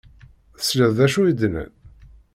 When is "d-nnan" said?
1.39-1.71